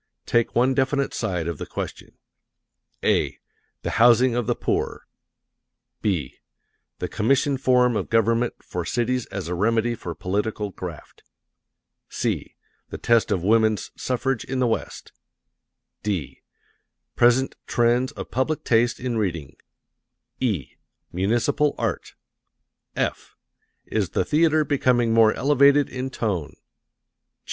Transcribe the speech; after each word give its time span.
Take 0.25 0.55
one 0.55 0.73
definite 0.73 1.13
side 1.13 1.47
of 1.47 1.59
the 1.59 1.67
question, 1.67 2.17
(a) 3.03 3.37
"The 3.83 3.89
Housing 4.01 4.33
of 4.33 4.47
the 4.47 4.55
Poor;" 4.55 5.05
(b) 6.01 6.39
"The 6.97 7.07
Commission 7.07 7.55
Form 7.55 7.95
of 7.95 8.09
Government 8.09 8.55
for 8.63 8.83
Cities 8.83 9.27
as 9.27 9.47
a 9.47 9.53
Remedy 9.53 9.93
for 9.93 10.15
Political 10.15 10.71
Graft;" 10.71 11.21
(c) 12.09 12.55
"The 12.89 12.97
Test 12.97 13.29
of 13.29 13.43
Woman's 13.43 13.91
Suffrage 13.95 14.43
in 14.43 14.57
the 14.57 14.65
West;" 14.65 15.11
(d) 16.01 16.41
"Present 17.15 17.55
Trends 17.67 18.11
of 18.13 18.31
Public 18.31 18.63
Taste 18.63 18.99
in 18.99 19.19
Reading;" 19.19 19.55
(e) 20.39 20.77
"Municipal 21.11 21.75
Art;" 21.77 22.15
(f) 22.95 23.35
"Is 23.85 24.09
the 24.09 24.25
Theatre 24.25 24.65
Becoming 24.65 25.13
more 25.13 25.31
Elevated 25.35 25.89
in 25.89 26.09
Tone?" 26.09 26.55